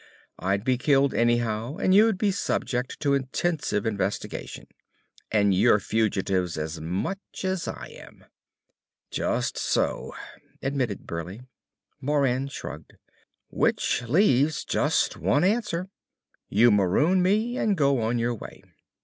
[0.39, 4.65] "I'd be killed anyhow and you'd be subject to intensive investigation.
[5.31, 8.25] And you're fugitives as much as I am."
[9.11, 10.15] "Just so,"
[10.63, 11.41] admitted Burleigh.
[12.01, 12.93] Moran shrugged.
[13.49, 15.87] "Which leaves just one answer.
[16.49, 18.63] You maroon me and go on your way."